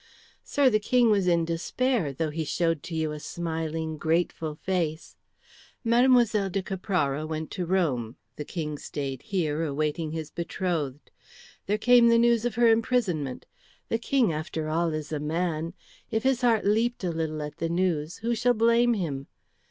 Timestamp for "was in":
1.11-1.45